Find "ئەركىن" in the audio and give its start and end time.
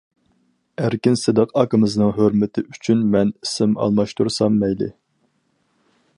0.85-1.17